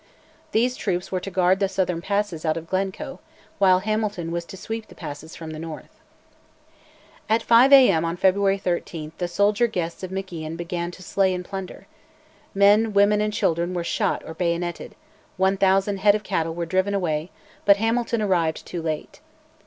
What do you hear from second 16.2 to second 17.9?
cattle were driven away; but